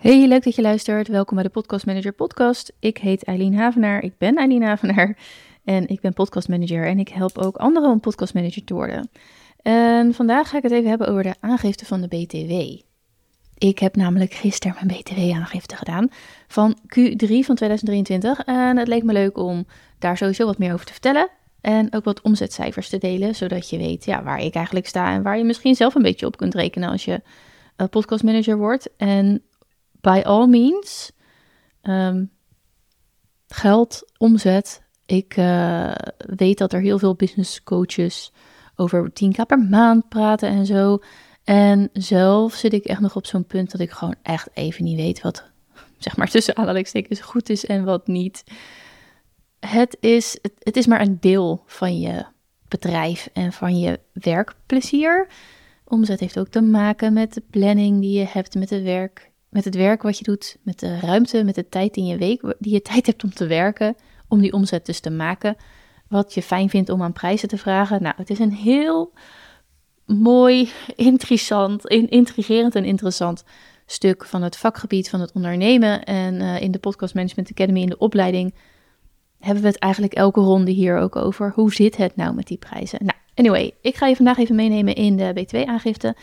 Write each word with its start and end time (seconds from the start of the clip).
Hey, 0.00 0.26
leuk 0.26 0.44
dat 0.44 0.54
je 0.54 0.62
luistert. 0.62 1.08
Welkom 1.08 1.34
bij 1.34 1.44
de 1.44 1.50
Podcast 1.50 1.86
Manager 1.86 2.12
Podcast. 2.12 2.72
Ik 2.78 2.98
heet 2.98 3.24
Eileen 3.24 3.54
Havenaar. 3.54 4.02
Ik 4.02 4.18
ben 4.18 4.36
Eileen 4.36 4.62
Havenaar 4.62 5.16
en 5.64 5.88
ik 5.88 6.00
ben 6.00 6.12
podcast 6.12 6.48
manager 6.48 6.86
en 6.86 6.98
ik 6.98 7.08
help 7.08 7.38
ook 7.38 7.56
anderen 7.56 7.90
om 7.90 8.00
podcast 8.00 8.34
manager 8.34 8.64
te 8.64 8.74
worden. 8.74 9.10
En 9.62 10.14
vandaag 10.14 10.48
ga 10.48 10.56
ik 10.56 10.62
het 10.62 10.72
even 10.72 10.88
hebben 10.88 11.08
over 11.08 11.22
de 11.22 11.34
aangifte 11.40 11.84
van 11.86 12.00
de 12.00 12.08
BTW. 12.08 12.82
Ik 13.58 13.78
heb 13.78 13.96
namelijk 13.96 14.32
gisteren 14.32 14.76
mijn 14.80 15.00
BTW-aangifte 15.00 15.76
gedaan 15.76 16.08
van 16.48 16.78
Q3 16.82 17.26
van 17.26 17.54
2023 17.54 18.40
en 18.44 18.76
het 18.76 18.88
leek 18.88 19.02
me 19.02 19.12
leuk 19.12 19.38
om 19.38 19.66
daar 19.98 20.16
sowieso 20.16 20.46
wat 20.46 20.58
meer 20.58 20.72
over 20.72 20.86
te 20.86 20.92
vertellen. 20.92 21.28
En 21.60 21.94
ook 21.94 22.04
wat 22.04 22.20
omzetcijfers 22.20 22.88
te 22.88 22.98
delen, 22.98 23.34
zodat 23.34 23.70
je 23.70 23.78
weet 23.78 24.04
ja, 24.04 24.22
waar 24.22 24.40
ik 24.40 24.54
eigenlijk 24.54 24.86
sta 24.86 25.12
en 25.12 25.22
waar 25.22 25.38
je 25.38 25.44
misschien 25.44 25.74
zelf 25.74 25.94
een 25.94 26.02
beetje 26.02 26.26
op 26.26 26.36
kunt 26.36 26.54
rekenen 26.54 26.88
als 26.88 27.04
je 27.04 27.22
uh, 27.76 27.86
podcast 27.88 28.22
manager 28.22 28.56
wordt. 28.56 28.90
En 28.96 29.42
by 30.00 30.20
all 30.24 30.46
means, 30.46 31.12
ehm, 31.80 32.24
geld, 33.48 34.12
omzet. 34.16 34.82
Ik 35.06 35.36
uh, 35.36 35.94
weet 36.16 36.58
dat 36.58 36.72
er 36.72 36.80
heel 36.80 36.98
veel 36.98 37.14
business 37.14 37.62
coaches 37.62 38.32
over 38.76 39.10
10k 39.10 39.46
per 39.46 39.58
maand 39.58 40.08
praten 40.08 40.48
en 40.48 40.66
zo. 40.66 40.98
En 41.44 41.88
zelf 41.92 42.54
zit 42.54 42.72
ik 42.72 42.84
echt 42.84 43.00
nog 43.00 43.16
op 43.16 43.26
zo'n 43.26 43.44
punt 43.44 43.70
dat 43.70 43.80
ik 43.80 43.90
gewoon 43.90 44.14
echt 44.22 44.48
even 44.54 44.84
niet 44.84 44.96
weet 44.96 45.20
wat, 45.20 45.44
zeg 45.98 46.16
maar 46.16 46.28
tussen 46.28 46.56
aanhalingstekens, 46.56 47.20
goed 47.20 47.48
is 47.48 47.66
en 47.66 47.84
wat 47.84 48.06
niet. 48.06 48.44
Het 49.60 49.96
is, 50.00 50.38
het 50.58 50.76
is 50.76 50.86
maar 50.86 51.00
een 51.00 51.20
deel 51.20 51.62
van 51.66 52.00
je 52.00 52.24
bedrijf 52.68 53.28
en 53.32 53.52
van 53.52 53.78
je 53.78 54.00
werkplezier. 54.12 55.26
Omzet 55.84 56.20
heeft 56.20 56.38
ook 56.38 56.48
te 56.48 56.60
maken 56.60 57.12
met 57.12 57.34
de 57.34 57.42
planning 57.50 58.00
die 58.00 58.18
je 58.18 58.26
hebt, 58.28 58.54
met, 58.54 58.68
de 58.68 58.82
werk, 58.82 59.29
met 59.50 59.64
het 59.64 59.74
werk 59.74 60.02
wat 60.02 60.18
je 60.18 60.24
doet, 60.24 60.56
met 60.62 60.78
de 60.78 60.98
ruimte, 60.98 61.44
met 61.44 61.54
de 61.54 61.68
tijd 61.68 61.96
in 61.96 62.06
je 62.06 62.16
week 62.16 62.54
die 62.58 62.72
je 62.72 62.82
tijd 62.82 63.06
hebt 63.06 63.24
om 63.24 63.30
te 63.30 63.46
werken, 63.46 63.96
om 64.28 64.40
die 64.40 64.52
omzet 64.52 64.86
dus 64.86 65.00
te 65.00 65.10
maken. 65.10 65.56
Wat 66.08 66.34
je 66.34 66.42
fijn 66.42 66.70
vindt 66.70 66.88
om 66.88 67.02
aan 67.02 67.12
prijzen 67.12 67.48
te 67.48 67.58
vragen. 67.58 68.02
Nou, 68.02 68.14
het 68.16 68.30
is 68.30 68.38
een 68.38 68.52
heel 68.52 69.12
mooi, 70.06 70.70
interessant, 70.96 71.86
intrigerend 71.86 72.74
en 72.74 72.84
interessant 72.84 73.44
stuk 73.86 74.24
van 74.24 74.42
het 74.42 74.56
vakgebied 74.56 75.10
van 75.10 75.20
het 75.20 75.32
ondernemen. 75.32 76.04
En 76.04 76.34
uh, 76.34 76.60
in 76.60 76.70
de 76.70 76.78
Podcast 76.78 77.14
Management 77.14 77.50
Academy, 77.50 77.80
in 77.80 77.88
de 77.88 77.98
opleiding, 77.98 78.54
hebben 79.38 79.62
we 79.62 79.68
het 79.68 79.78
eigenlijk 79.78 80.14
elke 80.14 80.40
ronde 80.40 80.70
hier 80.70 80.98
ook 80.98 81.16
over. 81.16 81.52
Hoe 81.54 81.72
zit 81.72 81.96
het 81.96 82.16
nou 82.16 82.34
met 82.34 82.46
die 82.46 82.58
prijzen? 82.58 82.98
Nou, 83.04 83.18
anyway, 83.34 83.74
ik 83.80 83.96
ga 83.96 84.06
je 84.06 84.16
vandaag 84.16 84.38
even 84.38 84.54
meenemen 84.54 84.94
in 84.94 85.16
de 85.16 85.46
B2-aangifte. 85.46 86.14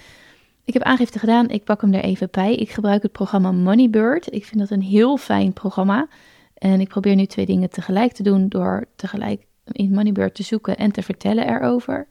Ik 0.67 0.73
heb 0.73 0.81
aangifte 0.81 1.19
gedaan, 1.19 1.49
ik 1.49 1.63
pak 1.63 1.81
hem 1.81 1.93
er 1.93 2.03
even 2.03 2.27
bij. 2.31 2.55
Ik 2.55 2.69
gebruik 2.69 3.01
het 3.01 3.11
programma 3.11 3.51
Moneybird. 3.51 4.33
Ik 4.33 4.45
vind 4.45 4.59
dat 4.59 4.69
een 4.69 4.81
heel 4.81 5.17
fijn 5.17 5.53
programma. 5.53 6.07
En 6.53 6.79
ik 6.79 6.87
probeer 6.87 7.15
nu 7.15 7.25
twee 7.25 7.45
dingen 7.45 7.69
tegelijk 7.69 8.11
te 8.11 8.23
doen 8.23 8.49
door 8.49 8.85
tegelijk 8.95 9.45
in 9.71 9.91
Moneybird 9.91 10.35
te 10.35 10.43
zoeken 10.43 10.77
en 10.77 10.91
te 10.91 11.01
vertellen 11.01 11.47
erover. 11.47 12.07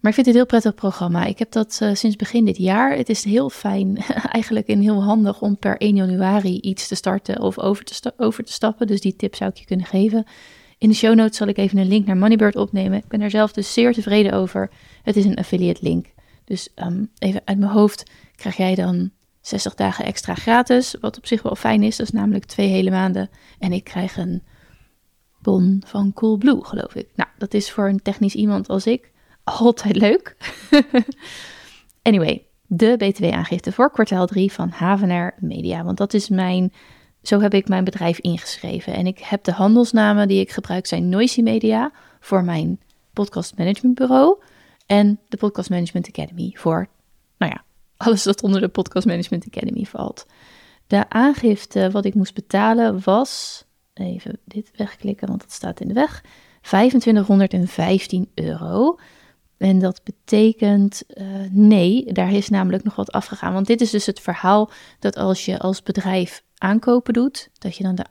Maar 0.00 0.10
ik 0.10 0.14
vind 0.14 0.16
het 0.16 0.26
een 0.26 0.34
heel 0.34 0.46
prettig 0.46 0.74
programma. 0.74 1.24
Ik 1.24 1.38
heb 1.38 1.50
dat 1.50 1.80
uh, 1.82 1.94
sinds 1.94 2.16
begin 2.16 2.44
dit 2.44 2.56
jaar. 2.56 2.96
Het 2.96 3.08
is 3.08 3.24
heel 3.24 3.50
fijn, 3.50 3.96
eigenlijk 4.38 4.66
en 4.66 4.80
heel 4.80 5.02
handig 5.02 5.40
om 5.40 5.56
per 5.56 5.76
1 5.76 5.96
januari 5.96 6.58
iets 6.60 6.88
te 6.88 6.94
starten 6.94 7.40
of 7.40 7.58
over 7.58 7.84
te, 7.84 8.12
over 8.16 8.44
te 8.44 8.52
stappen. 8.52 8.86
Dus 8.86 9.00
die 9.00 9.16
tip 9.16 9.34
zou 9.34 9.50
ik 9.50 9.56
je 9.56 9.64
kunnen 9.64 9.86
geven. 9.86 10.24
In 10.78 10.88
de 10.88 10.94
show 10.94 11.14
notes 11.14 11.36
zal 11.36 11.48
ik 11.48 11.58
even 11.58 11.78
een 11.78 11.88
link 11.88 12.06
naar 12.06 12.16
Moneybird 12.16 12.56
opnemen. 12.56 12.98
Ik 12.98 13.08
ben 13.08 13.20
er 13.20 13.30
zelf 13.30 13.52
dus 13.52 13.72
zeer 13.72 13.92
tevreden 13.92 14.32
over. 14.32 14.70
Het 15.02 15.16
is 15.16 15.24
een 15.24 15.36
affiliate 15.36 15.82
link. 15.82 16.13
Dus 16.44 16.68
um, 16.76 17.10
even 17.18 17.42
uit 17.44 17.58
mijn 17.58 17.70
hoofd 17.70 18.10
krijg 18.36 18.56
jij 18.56 18.74
dan 18.74 19.10
60 19.40 19.74
dagen 19.74 20.04
extra 20.04 20.34
gratis. 20.34 20.96
Wat 21.00 21.16
op 21.16 21.26
zich 21.26 21.42
wel 21.42 21.54
fijn 21.54 21.82
is. 21.82 21.96
Dat 21.96 22.06
is 22.06 22.12
namelijk 22.12 22.44
twee 22.44 22.68
hele 22.68 22.90
maanden. 22.90 23.30
En 23.58 23.72
ik 23.72 23.84
krijg 23.84 24.16
een 24.16 24.42
bon 25.42 25.82
van 25.86 26.12
Coolblue, 26.12 26.64
geloof 26.64 26.94
ik. 26.94 27.08
Nou, 27.14 27.28
dat 27.38 27.54
is 27.54 27.70
voor 27.70 27.88
een 27.88 28.02
technisch 28.02 28.34
iemand 28.34 28.68
als 28.68 28.86
ik 28.86 29.10
altijd 29.44 29.96
leuk. 29.96 30.36
anyway, 32.02 32.46
de 32.66 32.94
BTW-aangifte 32.96 33.72
voor 33.72 33.90
kwartaal 33.90 34.26
3 34.26 34.52
van 34.52 34.68
Havenaar 34.68 35.34
Media. 35.40 35.84
Want 35.84 35.98
dat 35.98 36.14
is 36.14 36.28
mijn, 36.28 36.72
zo 37.22 37.40
heb 37.40 37.54
ik 37.54 37.68
mijn 37.68 37.84
bedrijf 37.84 38.18
ingeschreven. 38.18 38.94
En 38.94 39.06
ik 39.06 39.18
heb 39.18 39.44
de 39.44 39.52
handelsnamen 39.52 40.28
die 40.28 40.40
ik 40.40 40.50
gebruik 40.50 40.86
zijn 40.86 41.08
Noisy 41.08 41.42
Media 41.42 41.92
voor 42.20 42.44
mijn 42.44 42.80
podcast 43.12 43.58
management 43.58 43.94
bureau. 43.94 44.38
En 44.86 45.20
de 45.28 45.36
Podcast 45.36 45.70
Management 45.70 46.08
Academy 46.08 46.50
voor, 46.54 46.88
nou 47.38 47.52
ja, 47.52 47.64
alles 47.96 48.22
dat 48.22 48.42
onder 48.42 48.60
de 48.60 48.68
Podcast 48.68 49.06
Management 49.06 49.46
Academy 49.46 49.84
valt. 49.84 50.26
De 50.86 51.10
aangifte 51.10 51.90
wat 51.90 52.04
ik 52.04 52.14
moest 52.14 52.34
betalen 52.34 53.00
was, 53.04 53.64
even 53.94 54.38
dit 54.44 54.70
wegklikken, 54.76 55.28
want 55.28 55.40
dat 55.40 55.52
staat 55.52 55.80
in 55.80 55.88
de 55.88 55.94
weg, 55.94 56.24
2515 56.60 58.30
euro. 58.34 58.98
En 59.56 59.78
dat 59.78 60.00
betekent 60.04 61.02
uh, 61.08 61.26
nee, 61.50 62.12
daar 62.12 62.32
is 62.32 62.48
namelijk 62.48 62.84
nog 62.84 62.96
wat 62.96 63.12
afgegaan. 63.12 63.52
Want 63.52 63.66
dit 63.66 63.80
is 63.80 63.90
dus 63.90 64.06
het 64.06 64.20
verhaal 64.20 64.70
dat 64.98 65.16
als 65.16 65.44
je 65.44 65.58
als 65.58 65.82
bedrijf 65.82 66.42
aankopen 66.58 67.12
doet, 67.12 67.50
dat 67.58 67.76
je 67.76 67.82
dan 67.82 67.94
de 67.94 68.04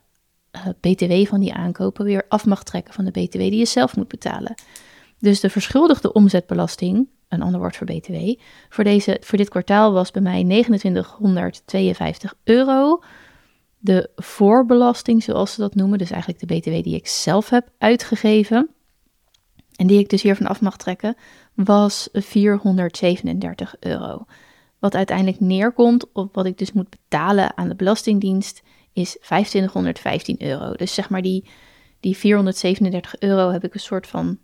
uh, 0.56 0.68
BTW 0.80 1.30
van 1.30 1.40
die 1.40 1.54
aankopen 1.54 2.06
weer 2.06 2.26
af 2.28 2.46
mag 2.46 2.64
trekken 2.64 2.94
van 2.94 3.06
de 3.06 3.12
BTW 3.12 3.38
die 3.38 3.58
je 3.58 3.66
zelf 3.66 3.96
moet 3.96 4.08
betalen. 4.08 4.56
Dus 5.24 5.40
de 5.40 5.50
verschuldigde 5.50 6.14
omzetbelasting, 6.14 7.08
een 7.28 7.42
ander 7.42 7.60
woord 7.60 7.76
voor 7.76 7.88
BTW, 7.88 8.16
voor, 8.70 8.84
deze, 8.84 9.18
voor 9.22 9.38
dit 9.38 9.50
kwartaal 9.50 9.94
was 9.94 10.12
bij 10.12 10.22
mij 10.22 10.44
2952 10.44 12.36
euro. 12.44 13.04
De 13.78 14.10
voorbelasting, 14.16 15.24
zoals 15.24 15.54
ze 15.54 15.62
dat 15.62 15.76
noemen, 15.76 15.98
dus 15.98 16.12
eigenlijk 16.12 16.48
de 16.48 16.56
BTW 16.56 16.84
die 16.84 16.96
ik 16.96 17.08
zelf 17.08 17.50
heb 17.50 17.70
uitgegeven, 17.78 18.70
en 19.76 19.88
die 19.88 20.00
ik 20.00 20.10
dus 20.10 20.22
hiervan 20.22 20.48
af 20.48 20.62
mag 20.62 20.78
trekken, 20.78 21.16
was 21.54 22.10
437 22.12 23.76
euro. 23.80 24.26
Wat 24.80 24.96
uiteindelijk 24.96 25.40
neerkomt 25.40 26.12
op 26.14 26.36
wat 26.36 26.46
ik 26.46 26.58
dus 26.58 26.72
moet 26.72 26.90
betalen 26.90 27.58
aan 27.58 27.70
de 27.70 27.76
Belastingdienst 27.76 28.62
is 28.94 29.12
2515 29.12 30.42
euro. 30.42 30.74
Dus 30.74 30.94
zeg 30.94 31.10
maar 31.10 31.22
die, 31.22 31.46
die 32.00 32.18
437 32.18 33.20
euro 33.20 33.52
heb 33.52 33.64
ik 33.64 33.74
een 33.74 33.80
soort 33.80 34.08
van 34.08 34.40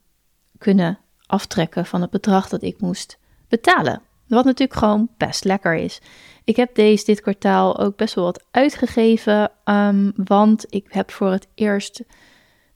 kunnen 0.60 1.00
aftrekken 1.26 1.86
van 1.86 2.02
het 2.02 2.10
bedrag 2.10 2.50
dat 2.50 2.64
ik 2.64 2.82
moest 2.82 3.18
betalen. 3.48 4.02
Wat 4.28 4.46
natuurlijk 4.46 4.80
gewoon 4.80 5.10
best 5.18 5.44
lekker 5.44 5.76
is. 5.76 6.02
Ik 6.44 6.56
heb 6.56 6.76
deze 6.76 7.06
dit 7.06 7.22
kwartaal 7.22 7.80
ook 7.80 7.98
best 7.98 8.16
wel 8.16 8.24
wat 8.24 8.44
uitgegeven, 8.52 9.52
um, 9.66 10.12
want 10.16 10.66
ik 10.70 10.86
heb 10.90 11.12
voor 11.12 11.32
het 11.32 11.48
eerst 11.56 12.04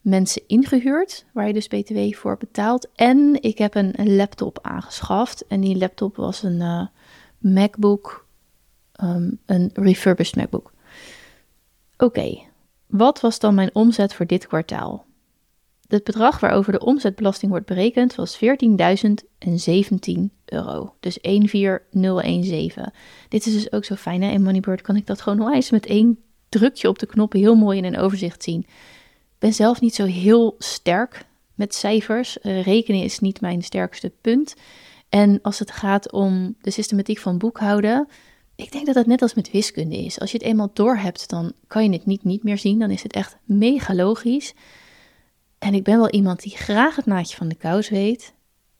mensen 0.00 0.42
ingehuurd, 0.46 1.24
waar 1.32 1.46
je 1.46 1.52
dus 1.52 1.68
BTW 1.68 2.14
voor 2.14 2.36
betaalt. 2.36 2.88
En 2.94 3.42
ik 3.42 3.58
heb 3.58 3.74
een, 3.74 4.16
laptop 4.16 4.58
aangeschaft. 4.62 5.46
En 5.46 5.60
die 5.60 5.76
laptop 5.76 6.16
was 6.16 6.42
een 6.42 6.60
uh, 6.60 6.86
MacBook, 7.38 8.26
um, 9.02 9.40
een 9.46 9.70
refurbished 9.74 10.36
MacBook. 10.36 10.72
Oké, 11.96 12.38
wat 12.86 13.20
was 13.20 13.38
dan 13.38 13.54
mijn 13.54 13.74
omzet 13.74 14.14
voor 14.14 14.26
dit 14.26 14.46
kwartaal? 14.46 15.06
Het 15.88 16.04
bedrag 16.04 16.40
waarover 16.40 16.72
de 16.72 16.84
omzetbelasting 16.84 17.50
wordt 17.50 17.66
berekend 17.66 18.14
was 18.14 18.36
14.017 18.36 18.40
euro. 20.44 20.94
Dus 21.00 21.18
14017. 21.20 22.92
Dit 23.28 23.46
is 23.46 23.52
dus 23.52 23.72
ook 23.72 23.84
zo 23.84 23.94
fijn. 23.94 24.22
Hè? 24.22 24.30
In 24.30 24.42
Moneybird 24.42 24.82
kan 24.82 24.96
ik 24.96 25.06
dat 25.06 25.20
gewoon 25.20 25.52
eens 25.52 25.70
met 25.70 25.86
één 25.86 26.18
drukje 26.48 26.88
op 26.88 26.98
de 26.98 27.06
knop 27.06 27.32
heel 27.32 27.54
mooi 27.54 27.78
in 27.78 27.84
een 27.84 27.98
overzicht 27.98 28.42
zien 28.42 28.66
ben 29.44 29.54
zelf 29.54 29.80
niet 29.80 29.94
zo 29.94 30.04
heel 30.04 30.54
sterk 30.58 31.24
met 31.54 31.74
cijfers. 31.74 32.38
Uh, 32.42 32.62
rekenen 32.62 33.02
is 33.02 33.18
niet 33.18 33.40
mijn 33.40 33.62
sterkste 33.62 34.12
punt. 34.20 34.54
En 35.08 35.38
als 35.42 35.58
het 35.58 35.70
gaat 35.70 36.12
om 36.12 36.56
de 36.60 36.70
systematiek 36.70 37.18
van 37.18 37.38
boekhouden, 37.38 38.08
ik 38.56 38.72
denk 38.72 38.86
dat 38.86 38.94
het 38.94 39.06
net 39.06 39.22
als 39.22 39.34
met 39.34 39.50
wiskunde 39.50 39.96
is. 39.96 40.20
Als 40.20 40.30
je 40.30 40.36
het 40.36 40.46
eenmaal 40.46 40.70
door 40.72 40.96
hebt, 40.96 41.28
dan 41.28 41.52
kan 41.66 41.84
je 41.84 41.90
het 41.90 42.06
niet 42.06 42.24
niet 42.24 42.42
meer 42.42 42.58
zien. 42.58 42.78
Dan 42.78 42.90
is 42.90 43.02
het 43.02 43.12
echt 43.12 43.36
mega 43.44 43.94
logisch. 43.94 44.54
En 45.64 45.74
ik 45.74 45.84
ben 45.84 45.96
wel 45.96 46.10
iemand 46.10 46.42
die 46.42 46.56
graag 46.56 46.96
het 46.96 47.06
naadje 47.06 47.36
van 47.36 47.48
de 47.48 47.54
kous 47.54 47.88
weet. 47.88 48.34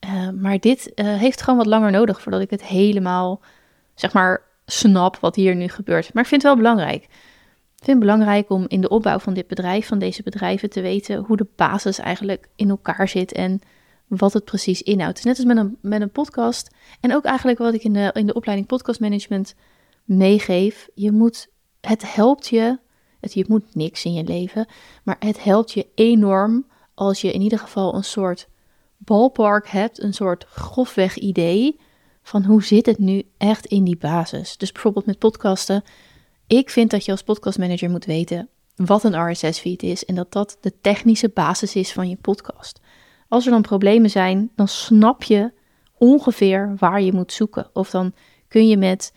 Uh, 0.04 0.28
maar 0.30 0.58
dit 0.58 0.92
uh, 0.94 1.14
heeft 1.14 1.42
gewoon 1.42 1.58
wat 1.58 1.66
langer 1.66 1.90
nodig 1.90 2.22
voordat 2.22 2.40
ik 2.40 2.50
het 2.50 2.64
helemaal, 2.64 3.40
zeg 3.94 4.12
maar, 4.12 4.42
snap 4.66 5.16
wat 5.16 5.36
hier 5.36 5.54
nu 5.54 5.68
gebeurt. 5.68 6.12
Maar 6.12 6.22
ik 6.22 6.28
vind 6.28 6.42
het 6.42 6.52
wel 6.52 6.62
belangrijk. 6.62 7.02
Ik 7.02 7.84
vind 7.84 7.86
het 7.86 7.98
belangrijk 7.98 8.50
om 8.50 8.64
in 8.68 8.80
de 8.80 8.88
opbouw 8.88 9.18
van 9.18 9.34
dit 9.34 9.46
bedrijf, 9.46 9.86
van 9.86 9.98
deze 9.98 10.22
bedrijven, 10.22 10.70
te 10.70 10.80
weten 10.80 11.18
hoe 11.18 11.36
de 11.36 11.46
basis 11.56 11.98
eigenlijk 11.98 12.48
in 12.56 12.68
elkaar 12.68 13.08
zit 13.08 13.32
en 13.32 13.60
wat 14.06 14.32
het 14.32 14.44
precies 14.44 14.82
inhoudt. 14.82 15.24
Net 15.24 15.36
als 15.36 15.46
met 15.46 15.56
een, 15.56 15.78
met 15.80 16.00
een 16.00 16.10
podcast 16.10 16.74
en 17.00 17.14
ook 17.14 17.24
eigenlijk 17.24 17.58
wat 17.58 17.74
ik 17.74 17.84
in 17.84 17.92
de, 17.92 18.10
in 18.12 18.26
de 18.26 18.34
opleiding 18.34 18.68
podcast 18.68 19.00
management 19.00 19.54
meegeef. 20.04 20.88
Je 20.94 21.12
moet, 21.12 21.48
het 21.80 22.14
helpt 22.14 22.48
je, 22.48 22.78
het, 23.20 23.34
je 23.34 23.44
moet 23.48 23.74
niks 23.74 24.04
in 24.04 24.12
je 24.12 24.24
leven, 24.24 24.66
maar 25.02 25.16
het 25.18 25.44
helpt 25.44 25.72
je 25.72 25.86
enorm 25.94 26.64
als 26.94 27.20
je 27.20 27.32
in 27.32 27.40
ieder 27.40 27.58
geval 27.58 27.94
een 27.94 28.04
soort 28.04 28.48
ballpark 28.96 29.68
hebt, 29.68 30.02
een 30.02 30.14
soort 30.14 30.44
grofweg 30.44 31.16
idee 31.16 31.80
van 32.22 32.44
hoe 32.44 32.64
zit 32.64 32.86
het 32.86 32.98
nu 32.98 33.22
echt 33.38 33.66
in 33.66 33.84
die 33.84 33.96
basis. 33.96 34.56
Dus 34.56 34.72
bijvoorbeeld 34.72 35.06
met 35.06 35.18
podcasten 35.18 35.84
Ik 36.46 36.70
vind 36.70 36.90
dat 36.90 37.04
je 37.04 37.10
als 37.10 37.22
podcastmanager 37.22 37.90
moet 37.90 38.04
weten 38.04 38.48
wat 38.76 39.04
een 39.04 39.30
RSS-feed 39.30 39.82
is 39.82 40.04
en 40.04 40.14
dat 40.14 40.32
dat 40.32 40.56
de 40.60 40.72
technische 40.80 41.30
basis 41.34 41.74
is 41.74 41.92
van 41.92 42.08
je 42.08 42.16
podcast. 42.16 42.80
Als 43.28 43.44
er 43.44 43.50
dan 43.50 43.62
problemen 43.62 44.10
zijn, 44.10 44.50
dan 44.54 44.68
snap 44.68 45.22
je 45.22 45.52
ongeveer 45.98 46.74
waar 46.78 47.02
je 47.02 47.12
moet 47.12 47.32
zoeken. 47.32 47.70
Of 47.72 47.90
dan 47.90 48.12
kun 48.48 48.68
je 48.68 48.76
met 48.76 49.12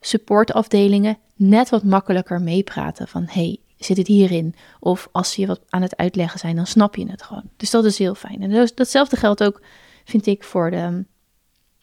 supportafdelingen 0.00 1.18
net 1.34 1.68
wat 1.68 1.84
makkelijker 1.84 2.40
meepraten 2.40 3.08
van 3.08 3.24
hey, 3.28 3.58
zit 3.84 3.96
het 3.96 4.06
hierin? 4.06 4.54
Of 4.80 5.08
als 5.12 5.32
ze 5.32 5.40
je 5.40 5.46
wat 5.46 5.60
aan 5.68 5.82
het 5.82 5.96
uitleggen 5.96 6.38
zijn, 6.38 6.56
dan 6.56 6.66
snap 6.66 6.96
je 6.96 7.10
het 7.10 7.22
gewoon. 7.22 7.50
Dus 7.56 7.70
dat 7.70 7.84
is 7.84 7.98
heel 7.98 8.14
fijn. 8.14 8.42
En 8.42 8.70
datzelfde 8.74 9.16
geldt 9.16 9.44
ook, 9.44 9.62
vind 10.04 10.26
ik, 10.26 10.44
voor 10.44 10.70
de 10.70 11.04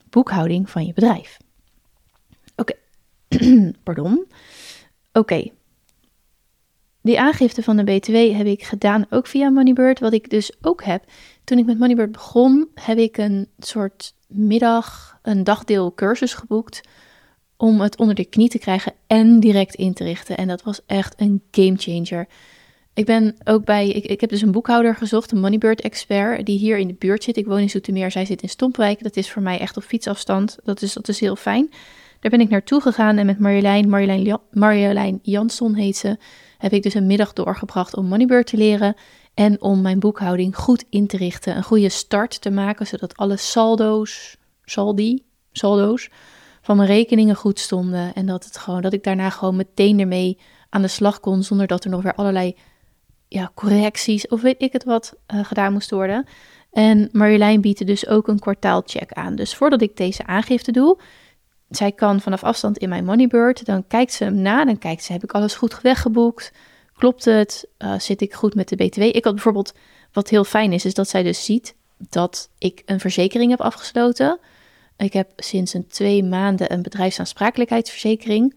boekhouding 0.10 0.70
van 0.70 0.86
je 0.86 0.94
bedrijf. 0.94 1.38
Oké, 2.56 2.74
pardon. 3.84 4.26
Oké. 5.14 5.50
Die 7.02 7.20
aangifte 7.20 7.64
van 7.64 7.78
de 7.78 7.84
BTW 7.84 8.16
heb 8.16 8.46
ik 8.46 8.64
gedaan 8.64 9.06
ook 9.10 9.28
via 9.28 9.50
Moneybird. 9.50 10.00
Wat 10.00 10.14
ik 10.14 10.30
dus 10.30 10.52
ook 10.62 10.84
heb, 10.84 11.04
toen 11.44 11.58
ik 11.58 11.66
met 11.66 11.80
Moneybird 11.80 12.12
begon, 12.12 12.70
heb 12.74 12.98
ik 12.98 13.18
een 13.18 13.48
soort 13.60 14.14
middag, 14.28 15.20
een 15.22 15.44
dagdeel 15.44 15.94
cursus 15.94 16.34
geboekt 16.34 16.82
om 17.62 17.82
het 17.82 17.98
onder 17.98 18.16
de 18.16 18.26
knie 18.26 18.50
te 18.50 18.60
krijgen 18.60 18.94
en 19.08 19.40
direct 19.40 19.76
in 19.76 19.94
te 19.94 20.04
richten. 20.04 20.38
En 20.38 20.48
dat 20.48 20.64
was 20.64 20.80
echt 20.86 21.14
een 21.18 21.42
game 21.52 21.76
changer. 21.78 22.28
Ik 22.94 23.06
ben 23.06 23.36
ook 23.44 23.66
bij, 23.66 23.90
ik, 23.90 24.06
ik 24.06 24.22
heb 24.22 24.30
dus 24.30 24.42
een 24.42 24.52
boekhouder 24.52 24.96
gezocht, 24.96 25.32
een 25.32 25.40
Moneybird 25.40 25.82
expert, 25.82 26.46
die 26.46 26.58
hier 26.58 26.78
in 26.78 26.88
de 26.88 26.96
buurt 27.00 27.24
zit. 27.24 27.38
Ik 27.38 27.46
woon 27.46 27.60
in 27.60 27.70
Zoetermeer, 27.70 28.12
zij 28.12 28.26
zit 28.26 28.42
in 28.42 28.50
Stompwijk. 28.50 29.04
Dat 29.04 29.16
is 29.16 29.32
voor 29.32 29.42
mij 29.42 29.60
echt 29.60 29.78
op 29.78 29.84
fietsafstand. 29.84 30.58
Dat 30.64 30.82
is, 30.82 30.94
dat 30.94 31.08
is 31.08 31.20
heel 31.20 31.36
fijn. 31.36 31.70
Daar 32.20 32.32
ben 32.32 32.42
ik 32.42 32.50
naartoe 32.50 32.82
gegaan 32.82 33.18
en 33.18 33.26
met 33.26 33.40
Marjolein, 33.40 33.90
Marjolein, 33.90 34.40
Marjolein 34.52 35.20
Jansson 35.22 35.76
heet 35.76 35.98
ze, 35.98 36.18
heb 36.58 36.74
ik 36.74 36.84
dus 36.84 36.94
een 36.94 37.08
middag 37.08 37.34
doorgebracht 37.34 37.96
om 37.96 38.06
Moneybird 38.06 38.48
te 38.48 38.58
leren. 38.58 38.96
En 39.34 39.62
om 39.62 39.82
mijn 39.82 40.00
boekhouding 40.00 40.56
goed 40.56 40.84
in 40.90 41.08
te 41.08 41.18
richten, 41.18 41.56
een 41.56 41.64
goede 41.64 41.90
start 41.90 42.42
te 42.42 42.50
maken, 42.50 42.88
zodat 42.88 43.18
alle 43.18 43.38
saldo's, 43.38 44.38
saldi, 44.64 45.24
saldo's 45.52 46.10
van 46.62 46.78
mijn 46.78 46.90
rekeningen 46.90 47.36
goed 47.36 47.60
stonden. 47.60 48.14
En 48.14 48.26
dat, 48.26 48.46
het 48.46 48.58
gewoon, 48.58 48.82
dat 48.82 48.94
ik 48.94 49.04
daarna 49.04 49.30
gewoon 49.30 49.56
meteen 49.56 50.00
ermee 50.00 50.38
aan 50.70 50.82
de 50.82 50.88
slag 50.88 51.20
kon, 51.20 51.44
zonder 51.44 51.68
dat 51.68 51.84
er 51.84 51.90
nog 51.90 52.02
weer 52.02 52.16
allerlei 52.16 52.56
ja, 53.28 53.52
correcties 53.56 54.28
of 54.28 54.42
weet 54.42 54.62
ik 54.62 54.74
het 54.74 54.84
wat 54.84 55.14
uh, 55.34 55.46
gedaan 55.46 55.74
moest 55.74 55.92
worden. 55.92 56.26
En 56.72 57.10
Marjolein 57.12 57.62
biedt 57.62 57.88
dus 57.88 58.08
ook 58.08 58.28
een 58.28 58.40
kwartaalcheck 58.40 59.12
aan. 59.12 59.36
Dus 59.36 59.56
voordat 59.56 59.82
ik 59.82 59.98
deze 59.98 60.26
aangifte 60.26 60.72
doe, 60.72 61.00
zij 61.70 61.92
kan 61.92 62.22
vanaf 62.22 62.44
afstand 62.44 62.78
in 62.78 62.90
mijn 62.90 63.06
Moneybird, 63.06 63.66
dan 63.66 63.88
kijkt 63.88 64.14
ze 64.14 64.24
hem 64.24 64.36
na, 64.36 64.66
dan 64.66 64.78
kijkt 64.78 65.04
ze, 65.04 65.12
heb 65.12 65.24
ik 65.24 65.32
alles 65.32 65.56
goed 65.56 65.82
weggeboekt? 65.82 66.54
Klopt 66.94 67.26
het? 67.26 67.68
Uh, 67.78 68.00
zit 68.00 68.22
ik 68.22 68.34
goed 68.34 68.56
met 68.56 68.70
de 68.70 68.76
BTW? 68.76 69.02
Ik 69.02 69.24
had 69.24 69.34
bijvoorbeeld, 69.34 69.74
wat 70.12 70.30
heel 70.30 70.44
fijn 70.44 70.74
is, 70.74 70.86
is 70.86 70.94
dat 70.94 71.10
zij 71.10 71.24
dus 71.24 71.46
ziet 71.46 71.76
dat 71.98 72.50
ik 72.58 72.82
een 72.86 73.00
verzekering 73.00 73.52
heb 73.52 73.62
afgesloten. 73.62 74.40
Ik 75.00 75.14
heb 75.14 75.32
sinds 75.36 75.74
een 75.74 75.88
twee 75.88 76.24
maanden 76.24 76.74
een 76.74 76.82
bedrijfsaansprakelijkheidsverzekering. 76.82 78.56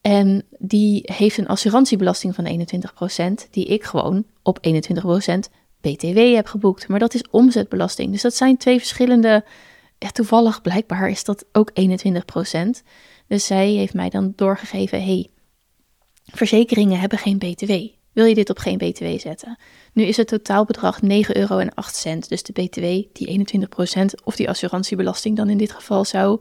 En 0.00 0.46
die 0.58 1.02
heeft 1.12 1.38
een 1.38 1.46
assurantiebelasting 1.46 2.34
van 2.34 2.66
21%, 3.46 3.50
die 3.50 3.64
ik 3.64 3.84
gewoon 3.84 4.24
op 4.42 4.58
21% 4.68 4.70
BTW 5.80 6.34
heb 6.34 6.46
geboekt. 6.46 6.88
Maar 6.88 6.98
dat 6.98 7.14
is 7.14 7.28
omzetbelasting. 7.30 8.12
Dus 8.12 8.22
dat 8.22 8.34
zijn 8.34 8.56
twee 8.56 8.78
verschillende. 8.78 9.44
Ja, 9.98 10.08
toevallig 10.08 10.62
blijkbaar 10.62 11.08
is 11.08 11.24
dat 11.24 11.44
ook 11.52 11.70
21%. 11.80 11.84
Dus 13.26 13.46
zij 13.46 13.68
heeft 13.68 13.94
mij 13.94 14.08
dan 14.08 14.32
doorgegeven: 14.36 15.04
hey, 15.04 15.28
verzekeringen 16.24 17.00
hebben 17.00 17.18
geen 17.18 17.38
BTW. 17.38 17.72
Wil 18.12 18.24
je 18.24 18.34
dit 18.34 18.50
op 18.50 18.58
geen 18.58 18.78
BTW 18.78 19.18
zetten? 19.18 19.58
Nu 19.92 20.04
is 20.04 20.16
het 20.16 20.28
totaalbedrag 20.28 21.00
9,08 21.02 21.08
euro. 21.28 21.68
Dus 22.28 22.42
de 22.42 22.52
BTW, 22.52 23.12
die 23.12 23.46
21% 24.00 24.04
of 24.24 24.36
die 24.36 24.48
assurantiebelasting 24.48 25.36
dan 25.36 25.50
in 25.50 25.58
dit 25.58 25.72
geval 25.72 26.04
zou. 26.04 26.40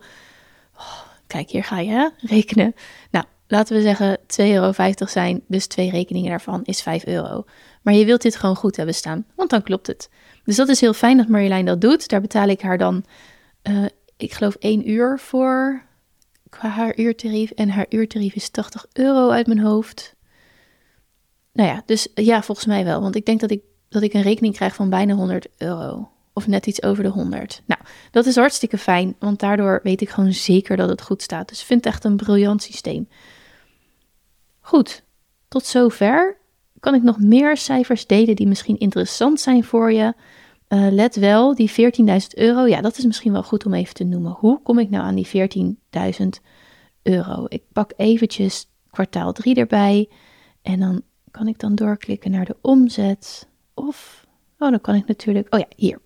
Oh, 0.77 1.01
kijk, 1.27 1.49
hier 1.49 1.63
ga 1.63 1.79
je 1.79 1.91
hè? 1.91 2.07
rekenen. 2.17 2.73
Nou, 3.11 3.25
laten 3.47 3.75
we 3.75 3.81
zeggen 3.81 4.17
2,50 4.17 4.45
euro 4.45 4.71
zijn. 5.05 5.41
Dus 5.47 5.67
twee 5.67 5.89
rekeningen 5.89 6.29
daarvan 6.29 6.61
is 6.63 6.81
5 6.81 7.05
euro. 7.05 7.45
Maar 7.81 7.93
je 7.93 8.05
wilt 8.05 8.21
dit 8.21 8.35
gewoon 8.35 8.55
goed 8.55 8.75
hebben 8.75 8.95
staan, 8.95 9.25
want 9.35 9.49
dan 9.49 9.63
klopt 9.63 9.87
het. 9.87 10.09
Dus 10.43 10.55
dat 10.55 10.69
is 10.69 10.81
heel 10.81 10.93
fijn 10.93 11.17
dat 11.17 11.27
Marjolein 11.27 11.65
dat 11.65 11.81
doet. 11.81 12.07
Daar 12.07 12.21
betaal 12.21 12.47
ik 12.47 12.61
haar 12.61 12.77
dan, 12.77 13.05
uh, 13.63 13.85
ik 14.17 14.33
geloof 14.33 14.55
1 14.55 14.89
uur 14.89 15.19
voor 15.19 15.83
qua 16.49 16.69
haar 16.69 16.97
uurtarief. 16.97 17.51
En 17.51 17.69
haar 17.69 17.85
uurtarief 17.89 18.35
is 18.35 18.49
80 18.49 18.85
euro 18.93 19.29
uit 19.29 19.47
mijn 19.47 19.59
hoofd. 19.59 20.15
Nou 21.59 21.71
ja, 21.71 21.81
dus 21.85 22.07
ja, 22.13 22.43
volgens 22.43 22.67
mij 22.67 22.85
wel. 22.85 23.01
Want 23.01 23.15
ik 23.15 23.25
denk 23.25 23.39
dat 23.39 23.51
ik, 23.51 23.61
dat 23.89 24.01
ik 24.01 24.13
een 24.13 24.21
rekening 24.21 24.55
krijg 24.55 24.75
van 24.75 24.89
bijna 24.89 25.13
100 25.13 25.47
euro. 25.57 26.09
Of 26.33 26.47
net 26.47 26.67
iets 26.67 26.83
over 26.83 27.03
de 27.03 27.09
100. 27.09 27.61
Nou, 27.65 27.81
dat 28.11 28.25
is 28.25 28.35
hartstikke 28.35 28.77
fijn. 28.77 29.15
Want 29.19 29.39
daardoor 29.39 29.79
weet 29.83 30.01
ik 30.01 30.09
gewoon 30.09 30.33
zeker 30.33 30.77
dat 30.77 30.89
het 30.89 31.01
goed 31.01 31.21
staat. 31.21 31.49
Dus 31.49 31.59
ik 31.59 31.65
vind 31.65 31.83
het 31.83 31.93
echt 31.93 32.03
een 32.03 32.15
briljant 32.15 32.63
systeem. 32.63 33.07
Goed, 34.59 35.03
tot 35.47 35.65
zover. 35.65 36.37
Kan 36.79 36.95
ik 36.95 37.03
nog 37.03 37.19
meer 37.19 37.57
cijfers 37.57 38.07
delen 38.07 38.35
die 38.35 38.47
misschien 38.47 38.77
interessant 38.77 39.39
zijn 39.39 39.63
voor 39.63 39.91
je? 39.91 40.13
Uh, 40.69 40.87
let 40.91 41.15
wel, 41.15 41.55
die 41.55 41.71
14.000 41.71 41.75
euro, 42.29 42.65
ja, 42.65 42.81
dat 42.81 42.97
is 42.97 43.05
misschien 43.05 43.31
wel 43.31 43.43
goed 43.43 43.65
om 43.65 43.73
even 43.73 43.93
te 43.93 44.03
noemen. 44.03 44.31
Hoe 44.31 44.61
kom 44.61 44.79
ik 44.79 44.89
nou 44.89 45.03
aan 45.03 45.15
die 45.15 45.27
14.000 46.21 46.25
euro? 47.03 47.45
Ik 47.47 47.63
pak 47.73 47.93
eventjes 47.97 48.69
kwartaal 48.91 49.33
3 49.33 49.55
erbij 49.55 50.09
en 50.61 50.79
dan 50.79 51.03
kan 51.31 51.47
ik 51.47 51.59
dan 51.59 51.75
doorklikken 51.75 52.31
naar 52.31 52.45
de 52.45 52.55
omzet. 52.61 53.47
Of, 53.73 54.27
oh, 54.59 54.69
dan 54.69 54.81
kan 54.81 54.95
ik 54.95 55.07
natuurlijk, 55.07 55.53
oh 55.53 55.59
ja, 55.59 55.67
hier. 55.75 56.01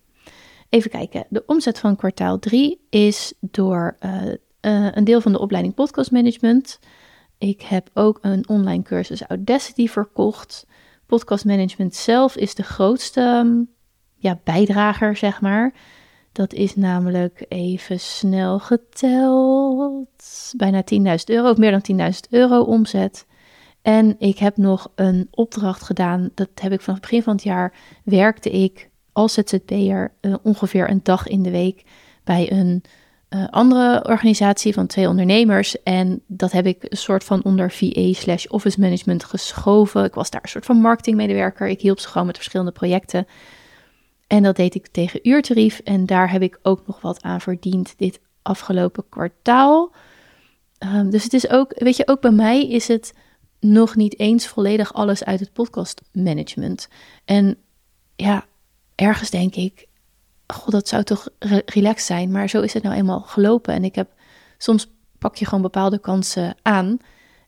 Even 0.68 0.90
kijken. 0.90 1.26
De 1.28 1.42
omzet 1.46 1.78
van 1.78 1.96
kwartaal 1.96 2.38
3 2.38 2.80
is 2.90 3.34
door 3.40 3.96
uh, 4.00 4.22
uh, 4.26 4.34
een 4.60 5.04
deel 5.04 5.20
van 5.20 5.32
de 5.32 5.38
opleiding 5.38 5.74
podcast 5.74 6.10
management. 6.10 6.78
Ik 7.38 7.62
heb 7.62 7.90
ook 7.92 8.18
een 8.20 8.48
online 8.48 8.82
cursus 8.82 9.22
Audacity 9.22 9.88
verkocht. 9.88 10.66
Podcast 11.06 11.44
management 11.44 11.94
zelf 11.94 12.36
is 12.36 12.54
de 12.54 12.62
grootste 12.62 13.20
um, 13.20 13.68
ja, 14.16 14.40
bijdrager, 14.44 15.16
zeg 15.16 15.40
maar. 15.40 15.74
Dat 16.32 16.52
is 16.52 16.76
namelijk 16.76 17.44
even 17.48 18.00
snel 18.00 18.58
geteld. 18.58 20.52
Bijna 20.56 20.82
10.000 20.82 20.96
euro, 21.24 21.50
of 21.50 21.56
meer 21.56 21.80
dan 21.80 22.12
10.000 22.12 22.30
euro 22.30 22.60
omzet. 22.60 23.26
En 23.84 24.16
ik 24.18 24.38
heb 24.38 24.56
nog 24.56 24.90
een 24.94 25.28
opdracht 25.30 25.82
gedaan. 25.82 26.30
Dat 26.34 26.48
heb 26.54 26.72
ik 26.72 26.80
vanaf 26.80 27.00
het 27.00 27.08
begin 27.08 27.22
van 27.22 27.34
het 27.34 27.42
jaar. 27.42 27.74
Werkte 28.04 28.50
ik 28.50 28.90
als 29.12 29.32
ZZP'er 29.32 30.12
uh, 30.20 30.34
ongeveer 30.42 30.90
een 30.90 31.00
dag 31.02 31.26
in 31.26 31.42
de 31.42 31.50
week 31.50 31.84
bij 32.24 32.52
een 32.52 32.82
uh, 33.30 33.48
andere 33.50 34.04
organisatie 34.08 34.74
van 34.74 34.86
twee 34.86 35.08
ondernemers. 35.08 35.82
En 35.82 36.22
dat 36.26 36.52
heb 36.52 36.66
ik 36.66 36.86
een 36.88 36.96
soort 36.96 37.24
van 37.24 37.44
onder 37.44 37.70
VA 37.70 38.12
slash 38.12 38.46
office 38.46 38.80
management 38.80 39.24
geschoven. 39.24 40.04
Ik 40.04 40.14
was 40.14 40.30
daar 40.30 40.42
een 40.42 40.48
soort 40.48 40.66
van 40.66 40.80
marketingmedewerker. 40.80 41.68
Ik 41.68 41.80
hielp 41.80 41.98
ze 41.98 42.08
gewoon 42.08 42.26
met 42.26 42.36
verschillende 42.36 42.72
projecten. 42.72 43.26
En 44.26 44.42
dat 44.42 44.56
deed 44.56 44.74
ik 44.74 44.86
tegen 44.86 45.28
uurtarief. 45.28 45.78
En 45.78 46.06
daar 46.06 46.30
heb 46.30 46.42
ik 46.42 46.58
ook 46.62 46.86
nog 46.86 47.00
wat 47.00 47.22
aan 47.22 47.40
verdiend 47.40 47.94
dit 47.96 48.20
afgelopen 48.42 49.04
kwartaal. 49.08 49.92
Um, 50.78 51.10
dus 51.10 51.24
het 51.24 51.32
is 51.32 51.48
ook, 51.48 51.72
weet 51.74 51.96
je, 51.96 52.08
ook 52.08 52.20
bij 52.20 52.30
mij 52.30 52.68
is 52.68 52.88
het 52.88 53.14
nog 53.64 53.96
niet 53.96 54.18
eens 54.18 54.46
volledig 54.46 54.94
alles 54.94 55.24
uit 55.24 55.40
het 55.40 55.52
podcastmanagement. 55.52 56.88
En 57.24 57.56
ja, 58.16 58.44
ergens 58.94 59.30
denk 59.30 59.54
ik, 59.54 59.86
god, 60.46 60.72
dat 60.72 60.88
zou 60.88 61.02
toch 61.02 61.28
re 61.38 61.62
relaxed 61.66 62.06
zijn, 62.06 62.30
maar 62.30 62.48
zo 62.48 62.60
is 62.60 62.72
het 62.72 62.82
nou 62.82 62.94
eenmaal 62.94 63.20
gelopen. 63.20 63.74
En 63.74 63.84
ik 63.84 63.94
heb 63.94 64.10
soms 64.58 64.90
pak 65.18 65.36
je 65.36 65.44
gewoon 65.44 65.62
bepaalde 65.62 65.98
kansen 65.98 66.56
aan 66.62 66.98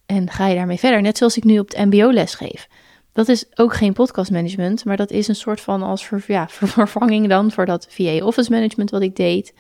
en 0.07 0.31
ga 0.31 0.47
je 0.47 0.55
daarmee 0.55 0.79
verder. 0.79 1.03
Net 1.03 1.17
zoals 1.17 1.37
ik 1.37 1.45
nu 1.45 1.59
op 1.59 1.69
het 1.69 1.85
MBO 1.85 2.13
les 2.13 2.35
geef. 2.35 2.69
Dat 3.13 3.29
is 3.29 3.45
ook 3.55 3.75
geen 3.75 3.93
podcastmanagement, 3.93 4.85
maar 4.85 4.97
dat 4.97 5.11
is 5.11 5.29
een 5.29 5.37
soort 5.37 5.61
van 5.61 5.83
als 5.83 6.09
ja, 6.27 6.49
vervanging 6.79 7.29
dan 7.29 7.51
voor 7.51 7.67
dat 7.67 7.87
VA 7.91 8.25
Office 8.25 8.51
Management 8.51 8.91
wat 8.91 9.03
ik 9.03 9.17
deed. 9.17 9.55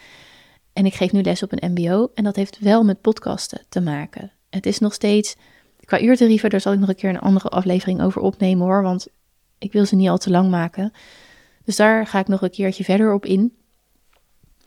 En 0.72 0.86
ik 0.86 0.94
geef 0.94 1.12
nu 1.12 1.22
les 1.22 1.42
op 1.42 1.52
een 1.52 1.70
MBO 1.72 2.10
en 2.14 2.24
dat 2.24 2.36
heeft 2.36 2.58
wel 2.58 2.84
met 2.84 3.00
podcasten 3.00 3.64
te 3.68 3.80
maken. 3.80 4.32
Het 4.50 4.66
is 4.66 4.78
nog 4.78 4.94
steeds 4.94 5.36
Qua 5.86 6.00
uurtarieven, 6.00 6.50
daar 6.50 6.60
zal 6.60 6.72
ik 6.72 6.78
nog 6.78 6.88
een 6.88 6.94
keer 6.94 7.10
een 7.10 7.18
andere 7.18 7.48
aflevering 7.48 8.02
over 8.02 8.20
opnemen 8.20 8.66
hoor, 8.66 8.82
want 8.82 9.06
ik 9.58 9.72
wil 9.72 9.86
ze 9.86 9.96
niet 9.96 10.08
al 10.08 10.18
te 10.18 10.30
lang 10.30 10.50
maken. 10.50 10.92
Dus 11.64 11.76
daar 11.76 12.06
ga 12.06 12.18
ik 12.18 12.28
nog 12.28 12.42
een 12.42 12.50
keertje 12.50 12.84
verder 12.84 13.12
op 13.12 13.24
in. 13.24 13.56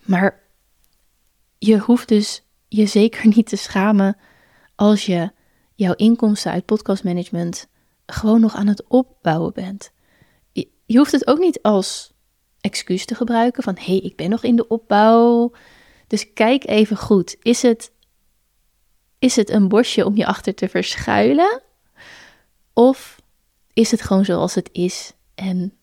Maar 0.05 0.39
je 1.57 1.77
hoeft 1.77 2.07
dus 2.07 2.43
je 2.67 2.85
zeker 2.85 3.27
niet 3.27 3.47
te 3.47 3.55
schamen 3.55 4.17
als 4.75 5.05
je 5.05 5.31
jouw 5.75 5.93
inkomsten 5.93 6.51
uit 6.51 6.65
podcastmanagement 6.65 7.67
gewoon 8.05 8.41
nog 8.41 8.55
aan 8.55 8.67
het 8.67 8.87
opbouwen 8.87 9.53
bent. 9.53 9.91
Je 10.85 10.97
hoeft 10.97 11.11
het 11.11 11.27
ook 11.27 11.39
niet 11.39 11.61
als 11.61 12.13
excuus 12.61 13.05
te 13.05 13.15
gebruiken 13.15 13.63
van 13.63 13.75
hé, 13.77 13.83
hey, 13.85 13.97
ik 13.97 14.15
ben 14.15 14.29
nog 14.29 14.43
in 14.43 14.55
de 14.55 14.67
opbouw. 14.67 15.51
Dus 16.07 16.33
kijk 16.33 16.67
even 16.67 16.97
goed, 16.97 17.35
is 17.41 17.61
het 17.61 17.91
Is 19.19 19.35
het 19.35 19.49
een 19.49 19.67
bosje 19.67 20.05
om 20.05 20.15
je 20.15 20.25
achter 20.25 20.55
te 20.55 20.69
verschuilen? 20.69 21.61
Of 22.73 23.21
is 23.73 23.91
het 23.91 24.01
gewoon 24.01 24.25
zoals 24.25 24.55
het 24.55 24.69
is 24.71 25.13
en 25.35 25.73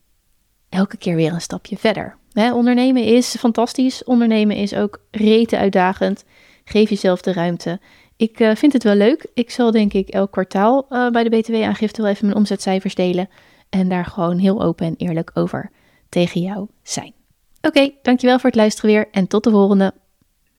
elke 0.68 0.96
keer 0.96 1.16
weer 1.16 1.32
een 1.32 1.40
stapje 1.40 1.76
verder? 1.76 2.16
ondernemen 2.34 3.02
is 3.02 3.36
fantastisch. 3.38 4.04
Ondernemen 4.04 4.56
is 4.56 4.74
ook 4.74 5.00
rete 5.10 5.58
uitdagend. 5.58 6.24
Geef 6.64 6.88
jezelf 6.88 7.20
de 7.20 7.32
ruimte. 7.32 7.80
Ik 8.16 8.40
uh, 8.40 8.54
vind 8.54 8.72
het 8.72 8.82
wel 8.82 8.94
leuk. 8.94 9.26
Ik 9.34 9.50
zal 9.50 9.70
denk 9.70 9.92
ik 9.92 10.08
elk 10.08 10.30
kwartaal 10.30 10.86
uh, 10.90 11.10
bij 11.10 11.24
de 11.24 11.36
BTW-aangifte 11.36 12.02
wel 12.02 12.10
even 12.10 12.26
mijn 12.26 12.38
omzetcijfers 12.38 12.94
delen. 12.94 13.28
En 13.70 13.88
daar 13.88 14.04
gewoon 14.04 14.38
heel 14.38 14.62
open 14.62 14.86
en 14.86 14.94
eerlijk 14.96 15.30
over 15.34 15.70
tegen 16.08 16.40
jou 16.40 16.68
zijn. 16.82 17.12
Oké, 17.60 17.90
dankjewel 18.02 18.38
voor 18.38 18.50
het 18.50 18.58
luisteren 18.58 18.90
weer 18.90 19.08
en 19.10 19.26
tot 19.26 19.44
de 19.44 19.50
volgende. 19.50 19.94